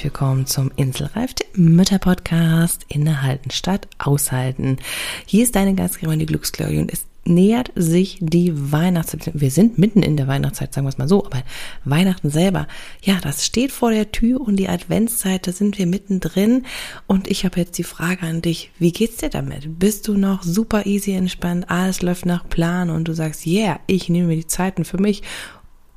[0.00, 4.78] Herzlich willkommen zum Inselreif, dem Mütterpodcast Innehalten statt Aushalten.
[5.26, 9.32] Hier ist deine Gastgeberin, die Glücksklaudie und es nähert sich die Weihnachtszeit.
[9.34, 11.42] Wir sind mitten in der Weihnachtszeit, sagen wir es mal so, aber
[11.84, 12.66] Weihnachten selber,
[13.02, 16.64] ja, das steht vor der Tür und die Adventszeit, da sind wir mittendrin.
[17.06, 19.78] Und ich habe jetzt die Frage an dich, wie geht's dir damit?
[19.78, 24.08] Bist du noch super easy entspannt, alles läuft nach Plan und du sagst, yeah, ich
[24.08, 25.22] nehme mir die Zeiten für mich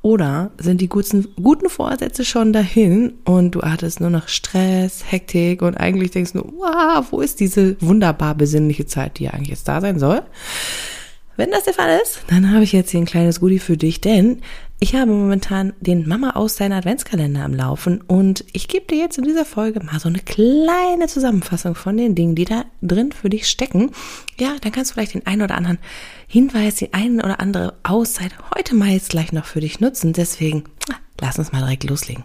[0.04, 5.62] oder sind die guten, guten Vorsätze schon dahin und du hattest nur noch Stress, Hektik
[5.62, 9.66] und eigentlich denkst du, wow, wo ist diese wunderbar besinnliche Zeit, die ja eigentlich jetzt
[9.66, 10.20] da sein soll?
[11.36, 14.00] Wenn das der Fall ist, dann habe ich jetzt hier ein kleines Goodie für dich,
[14.00, 14.40] denn
[14.78, 19.18] ich habe momentan den Mama aus deiner Adventskalender am Laufen und ich gebe dir jetzt
[19.18, 23.30] in dieser Folge mal so eine kleine Zusammenfassung von den Dingen, die da drin für
[23.30, 23.90] dich stecken.
[24.38, 25.78] Ja, dann kannst du vielleicht den einen oder anderen
[26.28, 30.12] Hinweis, die einen oder andere Auszeit heute mal jetzt gleich noch für dich nutzen.
[30.12, 30.64] Deswegen,
[31.20, 32.24] lass uns mal direkt loslegen.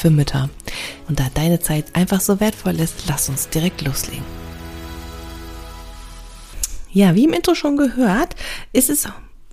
[0.00, 0.48] für Mütter.
[1.08, 4.24] Und da deine Zeit einfach so wertvoll ist, lass uns direkt loslegen.
[6.92, 8.34] Ja, wie im Intro schon gehört,
[8.72, 9.06] ist es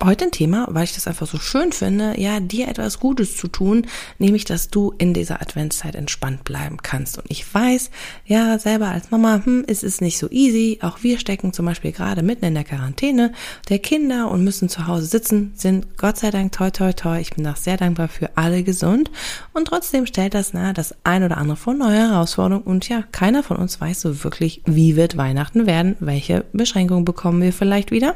[0.03, 3.47] heute ein Thema, weil ich das einfach so schön finde, ja, dir etwas Gutes zu
[3.47, 3.87] tun,
[4.19, 7.17] nämlich, dass du in dieser Adventszeit entspannt bleiben kannst.
[7.17, 7.89] Und ich weiß,
[8.25, 10.79] ja, selber als Mama, hm, ist es nicht so easy.
[10.81, 13.33] Auch wir stecken zum Beispiel gerade mitten in der Quarantäne
[13.69, 17.19] der Kinder und müssen zu Hause sitzen, sind Gott sei Dank toi toi toi.
[17.19, 19.09] Ich bin auch sehr dankbar für alle gesund.
[19.53, 22.65] Und trotzdem stellt das nahe das ein oder andere vor neue Herausforderungen.
[22.65, 27.41] Und ja, keiner von uns weiß so wirklich, wie wird Weihnachten werden, welche Beschränkungen bekommen
[27.41, 28.15] wir vielleicht wieder.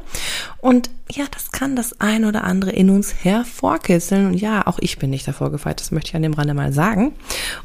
[0.60, 4.28] Und ja, das kann das ein oder andere in uns hervorkitzeln.
[4.28, 6.74] Und ja, auch ich bin nicht davor gefeit, das möchte ich an dem Rande mal
[6.74, 7.14] sagen.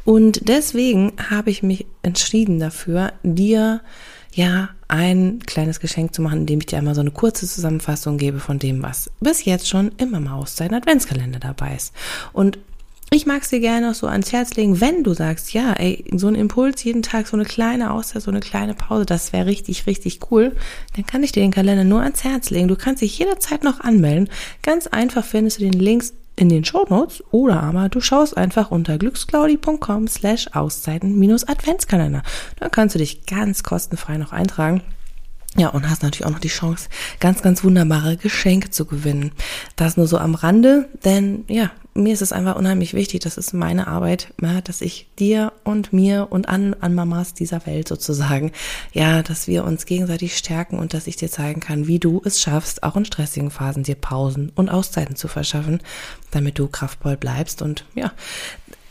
[0.04, 3.80] Und deswegen habe ich mich entschieden dafür, dir
[4.32, 8.38] ja ein kleines Geschenk zu machen, indem ich dir einmal so eine kurze Zusammenfassung gebe
[8.38, 11.92] von dem, was bis jetzt schon immer mal aus deinem Adventskalender dabei ist.
[12.32, 12.58] Und
[13.10, 16.04] ich mag es dir gerne noch so ans Herz legen, wenn du sagst, ja, ey,
[16.16, 19.46] so ein Impuls jeden Tag, so eine kleine Auszeit, so eine kleine Pause, das wäre
[19.46, 20.56] richtig, richtig cool,
[20.96, 22.68] dann kann ich dir den Kalender nur ans Herz legen.
[22.68, 24.28] Du kannst dich jederzeit noch anmelden.
[24.62, 28.70] Ganz einfach findest du den Links in den Show Notes oder aber du schaust einfach
[28.70, 32.22] unter glücksclaudi.com slash Auszeiten minus Adventskalender.
[32.58, 34.82] Dann kannst du dich ganz kostenfrei noch eintragen.
[35.58, 39.32] Ja, und hast natürlich auch noch die Chance, ganz, ganz wunderbare Geschenke zu gewinnen.
[39.74, 43.54] Das nur so am Rande, denn ja, mir ist es einfach unheimlich wichtig, das ist
[43.54, 48.52] meine Arbeit, ja, dass ich dir und mir und an, an Mamas dieser Welt sozusagen,
[48.92, 52.40] ja, dass wir uns gegenseitig stärken und dass ich dir zeigen kann, wie du es
[52.40, 55.80] schaffst, auch in stressigen Phasen dir Pausen und Auszeiten zu verschaffen,
[56.30, 58.12] damit du kraftvoll bleibst und ja,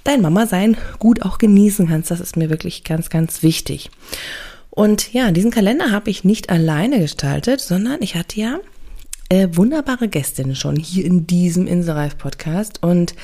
[0.04, 2.09] dein Mama sein gut auch genießen kannst.
[2.09, 3.92] Das ist mir wirklich ganz, ganz wichtig.
[4.75, 8.59] Und ja, diesen Kalender habe ich nicht alleine gestaltet, sondern ich hatte ja
[9.30, 13.16] äh, wunderbare Gästinnen schon hier in diesem Inselreif-Podcast und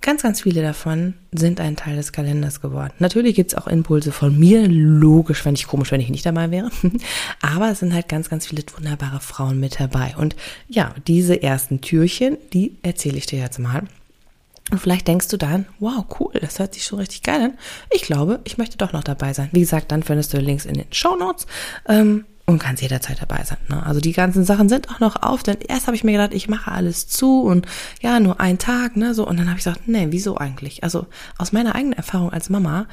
[0.00, 2.92] ganz, ganz viele davon sind ein Teil des Kalenders geworden.
[2.98, 6.70] Natürlich gibt's auch Impulse von mir, logisch, fände ich komisch, wenn ich nicht dabei wäre,
[7.42, 10.14] aber es sind halt ganz, ganz viele wunderbare Frauen mit dabei.
[10.16, 10.34] Und
[10.68, 13.84] ja, diese ersten Türchen, die erzähle ich dir jetzt mal.
[14.70, 17.58] Und vielleicht denkst du dann, wow, cool, das hört sich schon richtig geil an.
[17.90, 19.50] Ich glaube, ich möchte doch noch dabei sein.
[19.52, 21.46] Wie gesagt, dann findest du Links in den Show Notes.
[21.86, 23.56] Ähm, und kannst jederzeit dabei sein.
[23.68, 23.84] Ne?
[23.84, 26.48] Also die ganzen Sachen sind auch noch auf, denn erst habe ich mir gedacht, ich
[26.48, 27.66] mache alles zu und
[28.02, 30.84] ja, nur einen Tag, ne, so und dann habe ich gesagt, nee, wieso eigentlich?
[30.84, 31.06] Also
[31.38, 32.86] aus meiner eigenen Erfahrung als Mama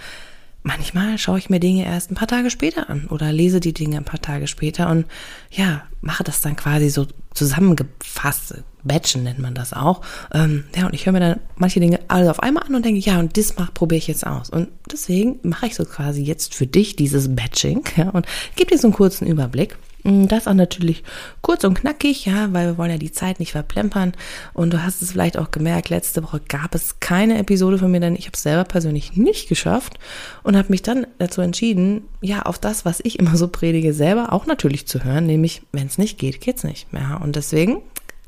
[0.63, 3.97] manchmal schaue ich mir Dinge erst ein paar Tage später an oder lese die Dinge
[3.97, 5.06] ein paar Tage später und
[5.50, 8.63] ja, mache das dann quasi so zusammengefasst.
[8.83, 10.01] Batchen nennt man das auch.
[10.33, 13.00] Ähm, ja, und ich höre mir dann manche Dinge alles auf einmal an und denke,
[13.00, 14.50] ja, und das probiere ich jetzt aus.
[14.50, 18.25] Und deswegen mache ich so quasi jetzt für dich dieses Batching ja, und
[18.56, 19.78] gebe dir so einen kurzen Überblick.
[20.04, 21.04] Mm, das auch natürlich
[21.42, 24.13] kurz und knackig, ja, weil wir wollen ja die Zeit nicht verplempern.
[24.54, 28.00] Und du hast es vielleicht auch gemerkt, letzte Woche gab es keine Episode von mir,
[28.00, 30.00] denn ich habe es selber persönlich nicht geschafft
[30.44, 34.33] und habe mich dann dazu entschieden, ja, auf das, was ich immer so predige, selber
[34.33, 36.88] auch natürlich zu hören, nämlich, wenn es nicht geht, geht's nicht.
[36.94, 37.81] Ja, und deswegen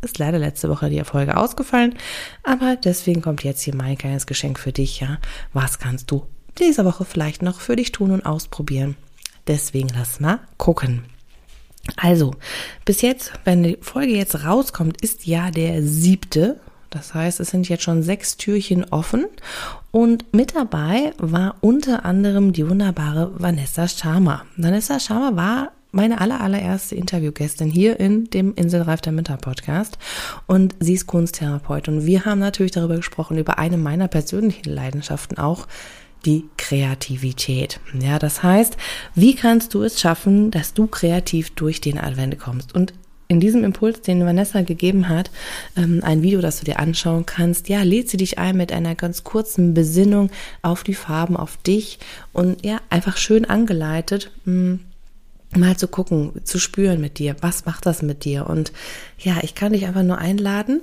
[0.04, 1.96] ist leider letzte Woche die Erfolge ausgefallen,
[2.44, 5.18] aber deswegen kommt jetzt hier mein kleines Geschenk für dich, ja.
[5.54, 6.28] Was kannst du
[6.60, 8.96] diese Woche vielleicht noch für dich tun und ausprobieren?
[9.48, 11.04] Deswegen lass mal gucken.
[11.98, 12.34] Also,
[12.86, 16.60] bis jetzt, wenn die Folge jetzt rauskommt, ist ja der siebte
[16.90, 19.26] Das heißt, es sind jetzt schon sechs Türchen offen
[19.92, 24.46] und mit dabei war unter anderem die wunderbare Vanessa Sharma.
[24.58, 29.98] Vanessa Sharma war meine aller, allererste Interviewgästin hier in dem Inselreif der Winter Podcast
[30.48, 35.38] und sie ist Kunsttherapeutin und wir haben natürlich darüber gesprochen, über eine meiner persönlichen Leidenschaften
[35.38, 35.68] auch,
[36.26, 37.80] die Kreativität.
[38.00, 38.78] Ja, das heißt,
[39.14, 42.74] wie kannst du es schaffen, dass du kreativ durch den Advent kommst?
[42.74, 42.94] Und
[43.28, 45.32] in diesem Impuls, den Vanessa gegeben hat,
[45.76, 48.96] ähm, ein Video, das du dir anschauen kannst, ja, lädt sie dich ein mit einer
[48.96, 50.30] ganz kurzen Besinnung
[50.62, 52.00] auf die Farben, auf dich
[52.32, 54.80] und ja, einfach schön angeleitet, hm,
[55.58, 58.48] mal zu gucken, zu spüren mit dir, was macht das mit dir?
[58.48, 58.72] Und
[59.18, 60.82] ja, ich kann dich einfach nur einladen,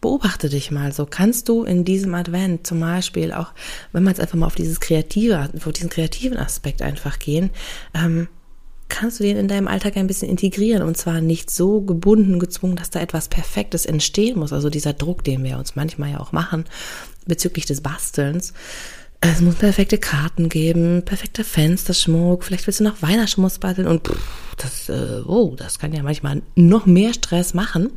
[0.00, 1.06] beobachte dich mal so.
[1.06, 3.52] Kannst du in diesem Advent zum Beispiel auch,
[3.92, 7.50] wenn man jetzt einfach mal auf dieses kreative, auf diesen kreativen Aspekt einfach gehen,
[7.94, 8.28] ähm,
[8.88, 12.76] kannst du den in deinem Alltag ein bisschen integrieren und zwar nicht so gebunden, gezwungen,
[12.76, 14.52] dass da etwas Perfektes entstehen muss.
[14.52, 16.64] Also dieser Druck, den wir uns manchmal ja auch machen
[17.26, 18.52] bezüglich des Bastelns.
[19.22, 24.18] Es muss perfekte Karten geben, perfekter Fensterschmuck, vielleicht willst du noch Weihnachtsschmuck basteln und pff,
[24.56, 27.90] das, äh, oh, das kann ja manchmal noch mehr Stress machen.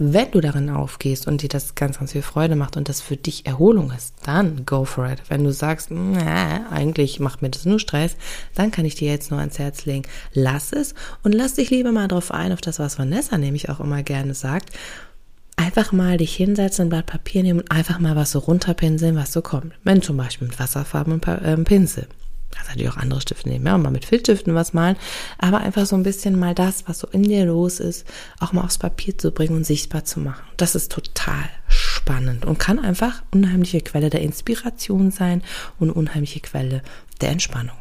[0.00, 3.16] Wenn du darin aufgehst und dir das ganz, ganz viel Freude macht und das für
[3.16, 5.22] dich Erholung ist, dann go for it.
[5.28, 8.16] Wenn du sagst, eigentlich macht mir das nur Stress,
[8.54, 10.94] dann kann ich dir jetzt nur ans Herz legen, lass es
[11.24, 14.34] und lass dich lieber mal drauf ein, auf das, was Vanessa nämlich auch immer gerne
[14.34, 14.70] sagt.
[15.58, 19.32] Einfach mal dich hinsetzen, ein Blatt Papier nehmen und einfach mal was so runterpinseln, was
[19.32, 19.74] so kommt.
[19.82, 22.06] Wenn zum Beispiel mit Wasserfarben und ähm, Pinsel.
[22.52, 24.96] Kannst natürlich auch andere Stifte nehmen, ja, und mal mit Filzstiften was malen,
[25.36, 28.06] aber einfach so ein bisschen mal das, was so in dir los ist,
[28.38, 30.44] auch mal aufs Papier zu bringen und sichtbar zu machen.
[30.56, 35.42] Das ist total spannend und kann einfach unheimliche Quelle der Inspiration sein
[35.80, 36.82] und unheimliche Quelle
[37.20, 37.76] der Entspannung.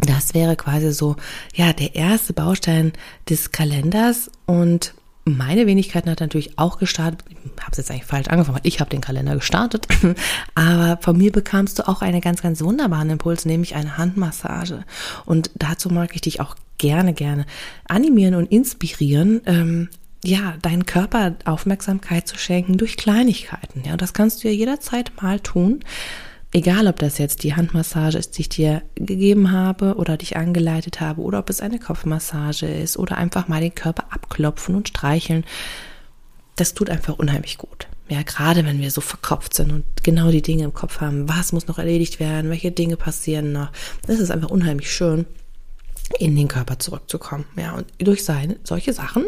[0.00, 1.16] Das wäre quasi so,
[1.54, 2.92] ja, der erste Baustein
[3.28, 4.94] des Kalenders und
[5.24, 7.24] meine Wenigkeit hat natürlich auch gestartet.
[7.60, 8.60] Habe es jetzt eigentlich falsch angefangen.
[8.62, 9.86] Ich habe den Kalender gestartet.
[10.54, 14.84] Aber von mir bekamst du auch einen ganz, ganz wunderbaren Impuls, nämlich eine Handmassage.
[15.24, 17.46] Und dazu mag ich dich auch gerne, gerne
[17.88, 19.40] animieren und inspirieren.
[19.46, 19.88] Ähm,
[20.24, 23.82] ja, deinen Körper Aufmerksamkeit zu schenken durch Kleinigkeiten.
[23.86, 25.80] Ja, das kannst du ja jederzeit mal tun.
[26.56, 31.00] Egal, ob das jetzt die Handmassage ist, die ich dir gegeben habe oder dich angeleitet
[31.00, 35.44] habe, oder ob es eine Kopfmassage ist oder einfach mal den Körper abklopfen und streicheln,
[36.54, 37.88] das tut einfach unheimlich gut.
[38.08, 41.52] Ja, gerade wenn wir so verkopft sind und genau die Dinge im Kopf haben, was
[41.52, 43.72] muss noch erledigt werden, welche Dinge passieren noch,
[44.06, 45.26] das ist einfach unheimlich schön
[46.18, 47.44] in den Körper zurückzukommen.
[47.56, 49.24] Ja, und durch seine, solche Sachen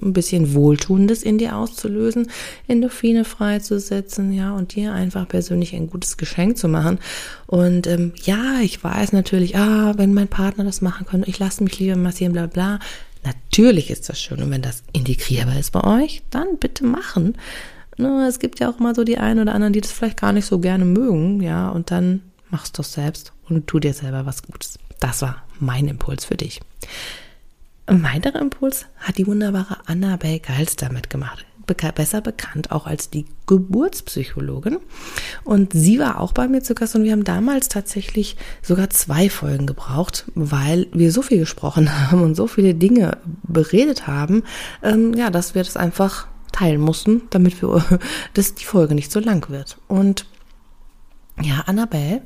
[0.00, 2.30] ein bisschen Wohltuendes in dir auszulösen,
[2.68, 6.98] Endorphine freizusetzen, ja, und dir einfach persönlich ein gutes Geschenk zu machen.
[7.46, 11.62] Und ähm, ja, ich weiß natürlich, ah, wenn mein Partner das machen könnte, ich lasse
[11.64, 12.78] mich lieber massieren, bla bla.
[13.24, 14.42] Natürlich ist das schön.
[14.42, 17.36] Und wenn das integrierbar ist bei euch, dann bitte machen.
[17.98, 20.32] Nur es gibt ja auch mal so die einen oder anderen, die das vielleicht gar
[20.32, 24.26] nicht so gerne mögen, ja, und dann machst du es selbst und tu dir selber
[24.26, 24.78] was Gutes.
[24.98, 26.60] Das war mein Impuls für dich.
[27.86, 31.44] Ein weiterer Impuls hat die wunderbare Annabelle Geilster mitgemacht.
[31.94, 34.78] Besser bekannt auch als die Geburtspsychologin.
[35.44, 39.30] Und sie war auch bei mir zu Gast und wir haben damals tatsächlich sogar zwei
[39.30, 44.42] Folgen gebraucht, weil wir so viel gesprochen haben und so viele Dinge beredet haben,
[44.82, 47.84] ähm, ja, dass wir das einfach teilen mussten, damit wir,
[48.34, 49.78] dass die Folge nicht so lang wird.
[49.86, 50.26] Und
[51.42, 52.22] ja, Annabelle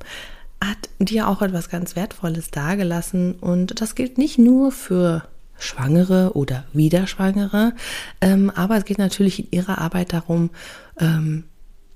[0.62, 5.22] hat dir auch etwas ganz Wertvolles dargelassen und das gilt nicht nur für
[5.58, 7.74] Schwangere oder Wiederschwangere,
[8.20, 10.50] ähm, aber es geht natürlich in ihrer Arbeit darum,
[10.98, 11.44] ähm,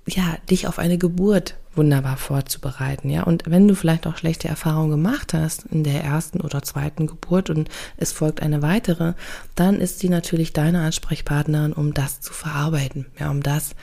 [0.06, 3.22] ja, dich auf eine Geburt wunderbar vorzubereiten, ja.
[3.24, 7.50] Und wenn du vielleicht auch schlechte Erfahrungen gemacht hast in der ersten oder zweiten Geburt
[7.50, 9.14] und es folgt eine weitere,
[9.54, 13.74] dann ist sie natürlich deine Ansprechpartnerin, um das zu verarbeiten, ja, um das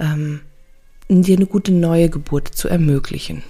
[0.00, 0.40] ähm,
[1.08, 3.42] dir eine gute neue Geburt zu ermöglichen.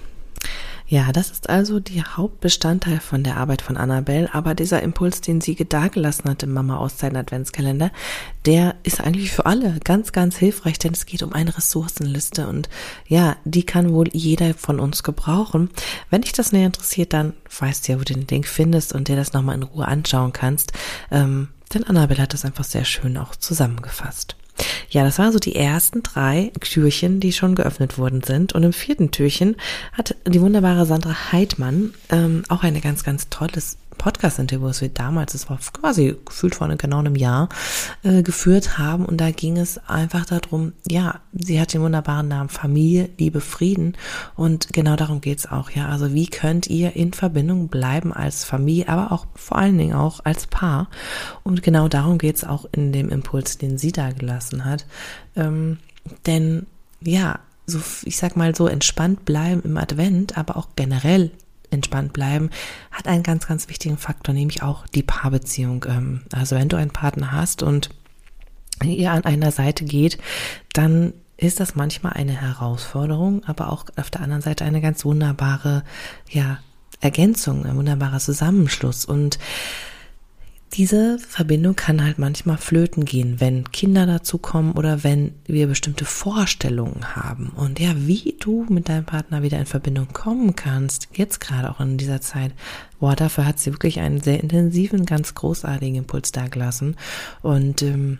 [0.89, 5.39] Ja, das ist also die Hauptbestandteil von der Arbeit von Annabelle, aber dieser Impuls, den
[5.39, 7.91] sie dagelassen hat im Mama Auszeit Adventskalender,
[8.47, 12.69] der ist eigentlich für alle ganz, ganz hilfreich, denn es geht um eine Ressourcenliste und
[13.07, 15.69] ja, die kann wohl jeder von uns gebrauchen.
[16.09, 19.09] Wenn dich das näher interessiert, dann weißt du ja, wo du den Link findest und
[19.09, 20.73] dir das nochmal in Ruhe anschauen kannst,
[21.11, 24.38] ähm, denn Annabelle hat das einfach sehr schön auch zusammengefasst.
[24.89, 28.53] Ja, das waren so die ersten drei Türchen, die schon geöffnet worden sind.
[28.53, 29.55] Und im vierten Türchen
[29.93, 35.33] hat die wunderbare Sandra Heidmann ähm, auch eine ganz, ganz tolles Podcast-Interview, was wir damals,
[35.33, 37.49] das war quasi gefühlt vor genau einem Jahr,
[38.01, 39.05] äh, geführt haben.
[39.05, 43.95] Und da ging es einfach darum, ja, sie hat den wunderbaren Namen Familie, Liebe, Frieden.
[44.35, 45.89] Und genau darum geht's auch, ja.
[45.89, 50.21] Also wie könnt ihr in Verbindung bleiben als Familie, aber auch vor allen Dingen auch
[50.23, 50.89] als Paar.
[51.43, 54.78] Und genau darum geht's auch in dem Impuls, den sie da gelassen hat.
[54.79, 54.85] Hat.
[55.35, 55.77] Ähm,
[56.25, 56.65] denn
[57.01, 61.31] ja, so, ich sag mal so, entspannt bleiben im Advent, aber auch generell
[61.71, 62.49] entspannt bleiben,
[62.91, 65.85] hat einen ganz, ganz wichtigen Faktor, nämlich auch die Paarbeziehung.
[65.87, 67.89] Ähm, also wenn du einen Partner hast und
[68.83, 70.17] ihr an einer Seite geht,
[70.73, 75.83] dann ist das manchmal eine Herausforderung, aber auch auf der anderen Seite eine ganz wunderbare,
[76.29, 76.59] ja,
[77.01, 79.39] Ergänzung, ein wunderbarer Zusammenschluss und
[80.73, 87.15] diese Verbindung kann halt manchmal flöten gehen, wenn Kinder dazukommen oder wenn wir bestimmte Vorstellungen
[87.15, 87.49] haben.
[87.55, 91.79] Und ja, wie du mit deinem Partner wieder in Verbindung kommen kannst, jetzt gerade auch
[91.79, 92.53] in dieser Zeit,
[92.99, 96.95] boah, dafür hat sie wirklich einen sehr intensiven, ganz großartigen Impuls dagelassen.
[97.41, 98.19] Und ähm,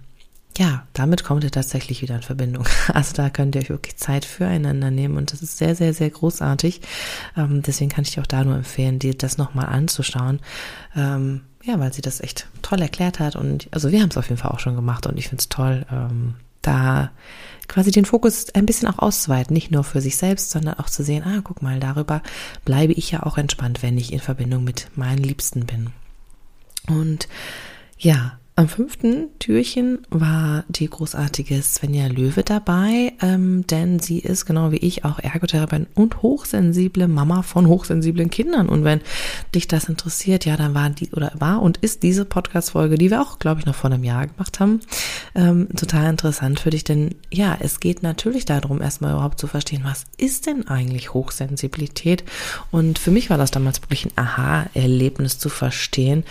[0.57, 2.65] ja, damit kommt ihr tatsächlich wieder in Verbindung.
[2.93, 6.09] Also da könnt ihr euch wirklich Zeit füreinander nehmen und das ist sehr, sehr, sehr
[6.09, 6.81] großartig.
[7.37, 10.39] Ähm, deswegen kann ich dir auch da nur empfehlen, dir das nochmal anzuschauen.
[10.95, 14.29] Ähm, ja, weil sie das echt toll erklärt hat und also wir haben es auf
[14.29, 17.11] jeden Fall auch schon gemacht und ich finde es toll, ähm, da
[17.67, 21.03] quasi den Fokus ein bisschen auch auszuweiten, nicht nur für sich selbst, sondern auch zu
[21.03, 22.21] sehen, ah, guck mal, darüber
[22.65, 25.91] bleibe ich ja auch entspannt, wenn ich in Verbindung mit meinen Liebsten bin.
[26.87, 27.27] Und
[27.97, 34.73] ja, am fünften Türchen war die großartige Svenja Löwe dabei, ähm, denn sie ist genau
[34.73, 38.67] wie ich auch Ergotherapeutin und hochsensible Mama von hochsensiblen Kindern.
[38.67, 38.99] Und wenn
[39.55, 43.21] dich das interessiert, ja, dann war die oder war und ist diese Podcast-Folge, die wir
[43.21, 44.81] auch, glaube ich, noch vor einem Jahr gemacht haben,
[45.35, 46.83] ähm, total interessant für dich.
[46.83, 52.25] Denn ja, es geht natürlich darum, erstmal überhaupt zu verstehen, was ist denn eigentlich Hochsensibilität?
[52.71, 56.25] Und für mich war das damals wirklich ein Aha-Erlebnis zu verstehen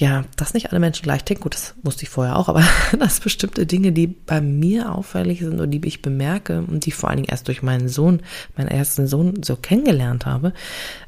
[0.00, 2.64] ja, dass nicht alle Menschen gleich denken, gut, das wusste ich vorher auch, aber
[2.98, 7.10] dass bestimmte Dinge, die bei mir auffällig sind und die ich bemerke und die vor
[7.10, 8.22] allen Dingen erst durch meinen Sohn,
[8.56, 10.54] meinen ersten Sohn so kennengelernt habe,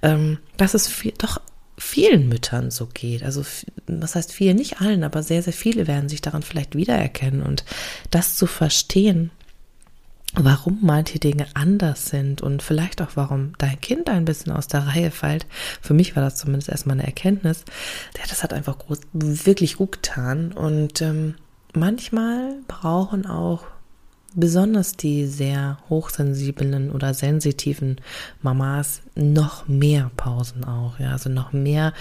[0.02, 1.40] ähm, dass es viel, doch
[1.78, 3.22] vielen Müttern so geht.
[3.22, 3.42] Also,
[3.86, 4.52] was heißt viel?
[4.52, 7.64] Nicht allen, aber sehr, sehr viele werden sich daran vielleicht wiedererkennen und
[8.10, 9.30] das zu verstehen,
[10.34, 14.86] warum manche Dinge anders sind und vielleicht auch warum dein Kind ein bisschen aus der
[14.86, 15.46] Reihe fällt.
[15.80, 17.64] Für mich war das zumindest erstmal eine Erkenntnis.
[18.16, 21.34] Ja, das hat einfach groß, wirklich gut getan und ähm,
[21.74, 23.64] manchmal brauchen auch
[24.34, 27.96] besonders die sehr hochsensiblen oder sensitiven
[28.40, 31.92] Mamas noch mehr Pausen auch, ja, also noch mehr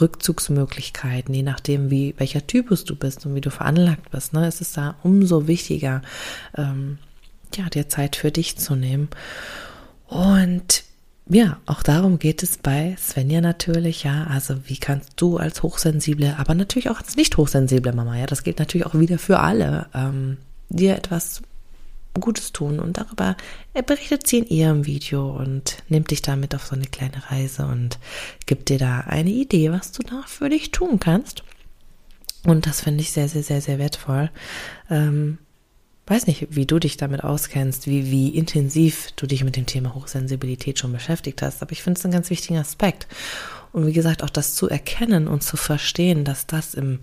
[0.00, 4.32] Rückzugsmöglichkeiten, je nachdem, wie welcher Typus du bist und wie du veranlagt bist.
[4.32, 6.02] Ne, es ist da umso wichtiger,
[6.56, 6.98] ähm,
[7.56, 9.08] ja, dir Zeit für dich zu nehmen.
[10.06, 10.84] Und
[11.28, 14.24] ja, auch darum geht es bei Svenja natürlich, ja.
[14.24, 18.42] Also wie kannst du als hochsensible, aber natürlich auch als nicht hochsensible Mama, ja, das
[18.42, 20.38] gilt natürlich auch wieder für alle, ähm,
[20.68, 21.42] dir etwas
[22.18, 22.80] Gutes tun.
[22.80, 23.36] Und darüber
[23.86, 27.98] berichtet sie in ihrem Video und nimmt dich damit auf so eine kleine Reise und
[28.46, 31.44] gibt dir da eine Idee, was du da für dich tun kannst.
[32.44, 34.30] Und das finde ich sehr, sehr, sehr, sehr wertvoll.
[34.88, 35.38] Ähm,
[36.10, 39.94] weiß nicht, wie du dich damit auskennst, wie, wie intensiv du dich mit dem Thema
[39.94, 43.06] Hochsensibilität schon beschäftigt hast, aber ich finde es einen ganz wichtigen Aspekt.
[43.72, 46.98] Und wie gesagt, auch das zu erkennen und zu verstehen, dass das im,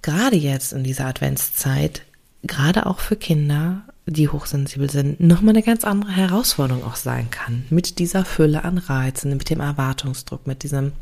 [0.00, 2.02] gerade jetzt in dieser Adventszeit,
[2.42, 7.64] gerade auch für Kinder, die hochsensibel sind, nochmal eine ganz andere Herausforderung auch sein kann.
[7.70, 10.92] Mit dieser Fülle an Reizen, mit dem Erwartungsdruck, mit diesem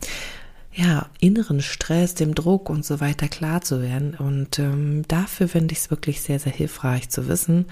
[0.74, 4.14] ja, inneren Stress, dem Druck und so weiter klar zu werden.
[4.14, 7.66] Und ähm, dafür finde ich es wirklich sehr, sehr hilfreich zu wissen,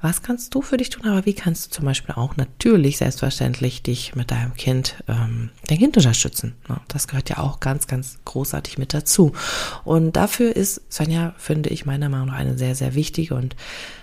[0.00, 3.82] was kannst du für dich tun, aber wie kannst du zum Beispiel auch natürlich selbstverständlich
[3.82, 6.54] dich mit deinem Kind, ähm, dein Kind unterstützen.
[6.68, 6.80] Ne?
[6.86, 9.32] Das gehört ja auch ganz, ganz großartig mit dazu.
[9.84, 13.56] Und dafür ist Sonja, finde ich, meiner Meinung nach eine sehr, sehr wichtige und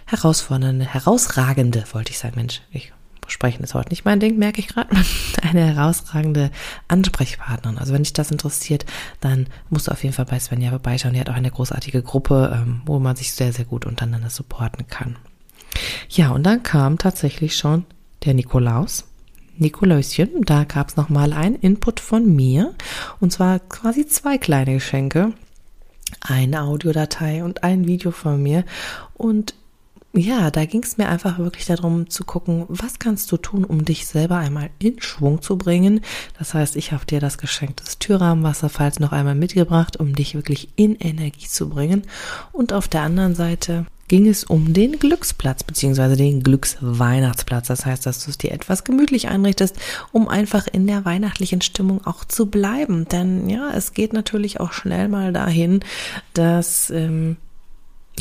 [0.05, 2.91] herausfordernde, herausragende, wollte ich sagen, Mensch, ich
[3.27, 4.89] Sprechen ist heute nicht mein Ding, merke ich gerade.
[5.41, 6.51] Eine herausragende
[6.87, 7.77] Ansprechpartnerin.
[7.77, 8.85] Also wenn dich das interessiert,
[9.21, 11.13] dann musst du auf jeden Fall bei Svenja vorbeischauen.
[11.13, 14.87] Die hat auch eine großartige Gruppe, ähm, wo man sich sehr, sehr gut untereinander supporten
[14.87, 15.17] kann.
[16.09, 17.85] Ja, und dann kam tatsächlich schon
[18.23, 19.05] der Nikolaus.
[19.57, 22.73] Nikoläuschen, da gab es nochmal einen Input von mir.
[23.19, 25.31] Und zwar quasi zwei kleine Geschenke.
[26.21, 28.65] Eine Audiodatei und ein Video von mir.
[29.13, 29.55] Und
[30.17, 33.85] ja, da ging es mir einfach wirklich darum zu gucken, was kannst du tun, um
[33.85, 36.01] dich selber einmal in Schwung zu bringen.
[36.37, 40.69] Das heißt, ich habe dir das Geschenk des Türrahmenwasserfalls noch einmal mitgebracht, um dich wirklich
[40.75, 42.03] in Energie zu bringen.
[42.51, 47.67] Und auf der anderen Seite ging es um den Glücksplatz beziehungsweise den Glücksweihnachtsplatz.
[47.67, 49.77] Das heißt, dass du es dir etwas gemütlich einrichtest,
[50.11, 53.07] um einfach in der weihnachtlichen Stimmung auch zu bleiben.
[53.07, 55.79] Denn ja, es geht natürlich auch schnell mal dahin,
[56.33, 57.37] dass, ähm,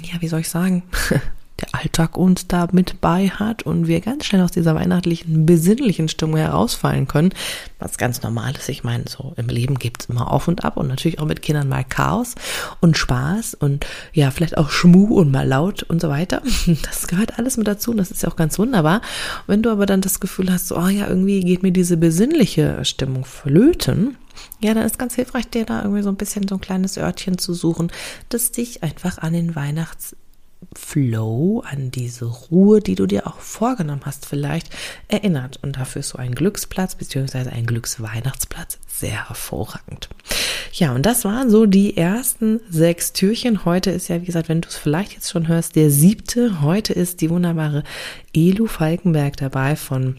[0.02, 0.84] ja, wie soll ich sagen,
[1.64, 6.09] der Alltag uns da mit bei hat und wir ganz schnell aus dieser weihnachtlichen, besinnlichen
[6.09, 7.30] Stimmung herausfallen können,
[7.78, 8.68] was ganz normal ist.
[8.68, 11.68] Ich meine, so im Leben gibt's immer auf und ab und natürlich auch mit Kindern
[11.68, 12.35] mal Chaos
[12.80, 16.42] und Spaß und ja, vielleicht auch Schmu und mal laut und so weiter.
[16.83, 19.00] Das gehört alles mit dazu und das ist ja auch ganz wunderbar.
[19.47, 22.85] Wenn du aber dann das Gefühl hast, so, oh ja, irgendwie geht mir diese besinnliche
[22.85, 24.16] Stimmung flöten,
[24.61, 27.38] ja, dann ist ganz hilfreich, dir da irgendwie so ein bisschen so ein kleines Örtchen
[27.38, 27.90] zu suchen,
[28.28, 29.54] das dich einfach an den
[30.94, 34.71] Weihnachtsflow, an diese Ruhe, die du dir auch vorgenommen hast, vielleicht
[35.09, 35.59] erinnert.
[35.62, 40.09] Und dafür ist so ein Glücksplatz beziehungsweise ein Glücksweihnachtsplatz sehr hervorragend.
[40.73, 43.64] Ja, und das waren so die ersten sechs Türchen.
[43.64, 46.61] Heute ist ja, wie gesagt, wenn du es vielleicht jetzt schon hörst, der siebte.
[46.62, 47.85] Heute ist die wunderbare
[48.35, 50.16] Elu Falkenberg dabei von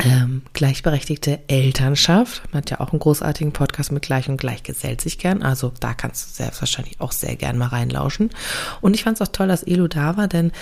[0.00, 2.42] ähm, gleichberechtigte Elternschaft.
[2.52, 5.42] Man hat ja auch einen großartigen Podcast mit Gleich und Gleich gesellt sich gern.
[5.42, 8.30] Also da kannst du selbstverständlich auch sehr gern mal reinlauschen.
[8.80, 10.52] Und ich fand es auch toll, dass Elo da war, denn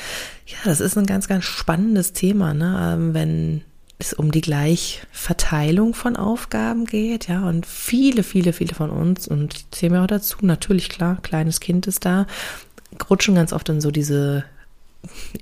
[0.46, 2.94] ja, das ist ein ganz, ganz spannendes Thema, ne?
[2.94, 3.62] Ähm, wenn
[3.98, 9.54] es um die Gleichverteilung von Aufgaben geht, ja, und viele, viele, viele von uns, und
[9.54, 12.26] ich zähle mir auch dazu, natürlich klar, kleines Kind ist da,
[13.08, 14.44] rutschen ganz oft in so diese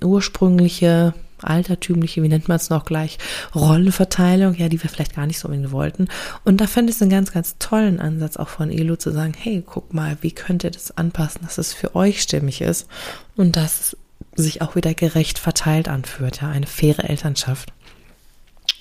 [0.03, 3.19] ursprüngliche altertümliche, wie nennt man es noch gleich,
[3.55, 6.09] Rollenverteilung, ja, die wir vielleicht gar nicht so unbedingt wollten.
[6.45, 9.35] Und da fände ich es einen ganz, ganz tollen Ansatz auch von Elo zu sagen,
[9.39, 12.89] hey, guck mal, wie könnt ihr das anpassen, dass es für euch stimmig ist
[13.37, 13.97] und dass
[14.35, 17.73] sich auch wieder gerecht verteilt anführt, ja, eine faire Elternschaft.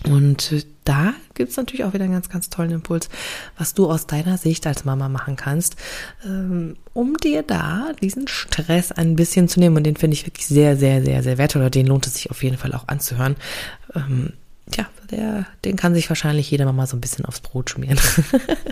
[0.06, 3.10] Und da gibt es natürlich auch wieder einen ganz, ganz tollen Impuls,
[3.58, 5.75] was du aus deiner Sicht als Mama machen kannst,
[6.24, 9.75] ähm, um dir da diesen Stress ein bisschen zu nehmen.
[9.75, 11.63] Und den finde ich wirklich sehr, sehr, sehr, sehr wertvoll.
[11.63, 13.36] Oder den lohnt es sich auf jeden Fall auch anzuhören.
[14.75, 17.97] Ja, der, den kann sich wahrscheinlich jeder mal so ein bisschen aufs Brot schmieren.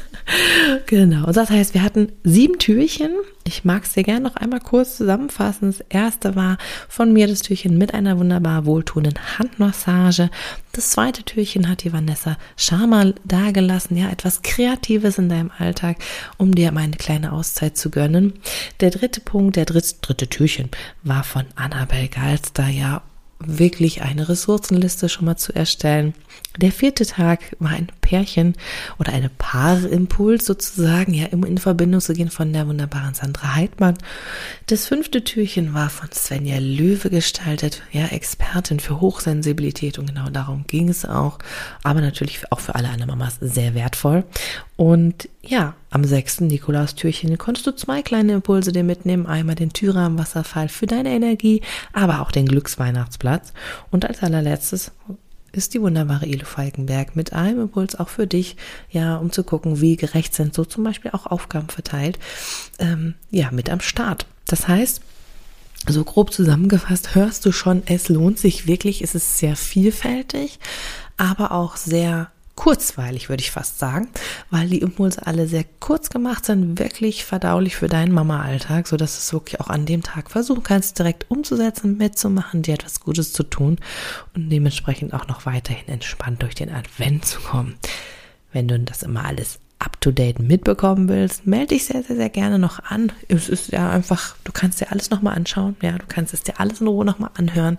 [0.87, 1.27] genau.
[1.27, 3.11] Und das heißt, wir hatten sieben Türchen.
[3.45, 5.71] Ich mag es dir gerne noch einmal kurz zusammenfassen.
[5.71, 6.57] Das erste war
[6.89, 10.29] von mir das Türchen mit einer wunderbar wohltuenden Handmassage.
[10.73, 13.95] Das zweite Türchen hat die Vanessa Schamal dagelassen.
[13.95, 15.97] Ja, etwas Kreatives in deinem Alltag,
[16.37, 18.33] um dir mal eine kleine Auszeit zu gönnen.
[18.81, 20.69] Der dritte Punkt, der dritte, dritte Türchen
[21.03, 22.67] war von Annabel Galster.
[22.67, 23.03] Ja,
[23.47, 26.13] wirklich eine Ressourcenliste schon mal zu erstellen.
[26.57, 28.55] Der vierte Tag war ein Pärchen
[28.97, 33.97] oder eine Paarimpuls sozusagen, ja, immer in Verbindung zu gehen von der wunderbaren Sandra Heidmann.
[34.67, 40.65] Das fünfte Türchen war von Svenja Löwe gestaltet, ja, Expertin für Hochsensibilität und genau darum
[40.67, 41.39] ging es auch,
[41.83, 44.23] aber natürlich auch für alle anderen Mamas sehr wertvoll.
[44.77, 49.25] Und ja, am sechsten Nikolaustürchen konntest du zwei kleine Impulse dir mitnehmen.
[49.25, 51.61] Einmal den Tyram Wasserfall für deine Energie,
[51.93, 53.53] aber auch den Glücksweihnachtsplatz.
[53.89, 54.91] Und als allerletztes
[55.53, 58.57] ist die wunderbare Elo Falkenberg mit einem Impuls auch für dich,
[58.91, 62.19] ja, um zu gucken, wie gerecht sind so zum Beispiel auch Aufgaben verteilt,
[62.77, 64.25] ähm, ja, mit am Start.
[64.45, 65.01] Das heißt,
[65.87, 70.59] so grob zusammengefasst hörst du schon, es lohnt sich wirklich, es ist sehr vielfältig,
[71.15, 74.07] aber auch sehr kurzweilig, würde ich fast sagen,
[74.49, 79.13] weil die Impulse alle sehr kurz gemacht sind, wirklich verdaulich für deinen Mama-Alltag, so dass
[79.13, 83.33] du es wirklich auch an dem Tag versuchen kannst, direkt umzusetzen, mitzumachen, dir etwas Gutes
[83.33, 83.77] zu tun
[84.33, 87.75] und dementsprechend auch noch weiterhin entspannt durch den Advent zu kommen.
[88.53, 92.79] Wenn du das immer alles up-to-date mitbekommen willst, melde dich sehr, sehr, sehr gerne noch
[92.79, 93.11] an.
[93.27, 96.59] Es ist ja einfach, du kannst dir alles nochmal anschauen, ja, du kannst es dir
[96.59, 97.77] alles in Ruhe nochmal anhören.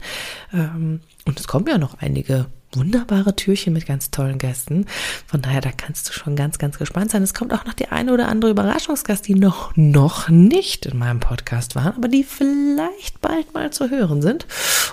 [0.52, 4.86] Ähm, und es kommen ja noch einige wunderbare Türchen mit ganz tollen Gästen.
[5.26, 7.22] Von daher, da kannst du schon ganz, ganz gespannt sein.
[7.22, 11.20] Es kommt auch noch die eine oder andere Überraschungsgast, die noch, noch nicht in meinem
[11.20, 14.46] Podcast waren, aber die vielleicht bald mal zu hören sind.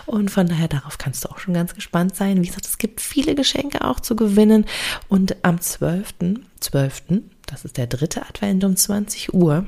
[0.05, 2.41] Und von daher, darauf kannst du auch schon ganz gespannt sein.
[2.41, 4.65] Wie gesagt, es gibt viele Geschenke auch zu gewinnen.
[5.09, 6.13] Und am 12.,
[6.59, 7.03] 12.,
[7.45, 9.65] das ist der dritte Advent um 20 Uhr,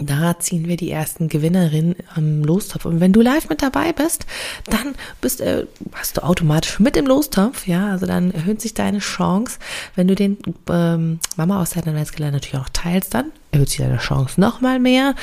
[0.00, 2.84] da ziehen wir die ersten Gewinnerinnen am Lostopf.
[2.84, 4.26] Und wenn du live mit dabei bist,
[4.66, 7.66] dann bist, äh, hast du automatisch mit im Lostopf.
[7.66, 9.58] Ja, also dann erhöht sich deine Chance.
[9.94, 10.38] Wenn du den
[10.70, 15.14] ähm, Mama aus Adventskalender natürlich auch teilst, dann erhöht sich deine Chance nochmal mehr.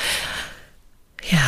[1.30, 1.38] Ja,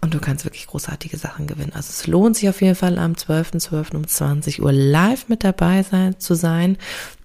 [0.00, 1.72] und du kannst wirklich großartige Sachen gewinnen.
[1.74, 3.68] Also es lohnt sich auf jeden Fall am 12.12.
[3.68, 3.96] .12.
[3.96, 6.78] um 20 Uhr live mit dabei sein, zu sein.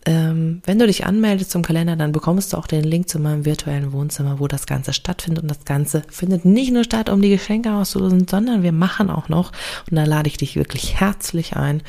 [0.06, 3.46] Ähm, wenn du dich anmeldest zum Kalender, dann bekommst du auch den Link zu meinem
[3.46, 5.44] virtuellen Wohnzimmer, wo das Ganze stattfindet.
[5.44, 9.30] Und das Ganze findet nicht nur statt, um die Geschenke auszulösen, sondern wir machen auch
[9.30, 9.52] noch,
[9.90, 11.82] und da lade ich dich wirklich herzlich ein,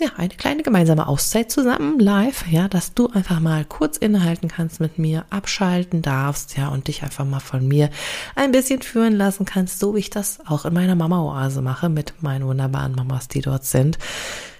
[0.00, 4.78] ja, eine kleine gemeinsame Auszeit zusammen live, ja, dass du einfach mal kurz innehalten kannst
[4.80, 7.90] mit mir, abschalten darfst, ja, und dich einfach mal von mir
[8.36, 12.22] ein bisschen führen lassen kannst, so wie ich das auch in meiner Mama-Oase mache mit
[12.22, 13.98] meinen wunderbaren Mamas, die dort sind.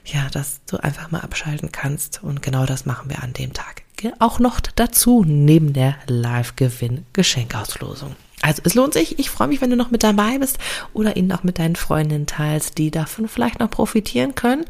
[0.04, 3.82] Ja, dass du einfach mal abschalten kannst und genau das machen wir an dem Tag.
[4.20, 8.14] Auch noch dazu neben der Live-Gewinn-Geschenkauslosung.
[8.40, 9.18] Also es lohnt sich.
[9.18, 10.58] Ich freue mich, wenn du noch mit dabei bist
[10.92, 14.64] oder ihn auch mit deinen Freundinnen teilst, die davon vielleicht noch profitieren können.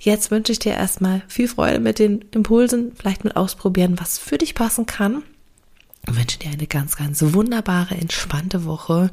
[0.00, 4.38] Jetzt wünsche ich dir erstmal viel Freude mit den Impulsen, vielleicht mit ausprobieren, was für
[4.38, 5.22] dich passen kann.
[6.08, 9.10] Ich wünsche dir eine ganz, ganz wunderbare, entspannte Woche.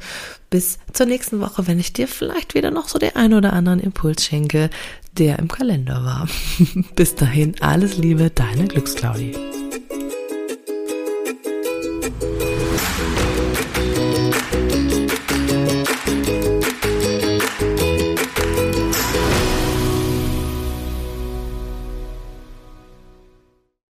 [0.49, 3.79] Bis zur nächsten Woche, wenn ich dir vielleicht wieder noch so den ein oder anderen
[3.79, 4.69] Impuls schenke,
[5.17, 6.27] der im Kalender war.
[6.95, 9.64] Bis dahin, alles Liebe, deine Glücksclaudie.